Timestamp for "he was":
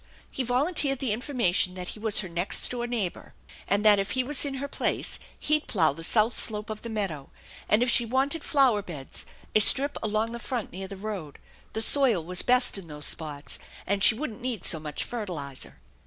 1.89-2.21, 4.17-4.45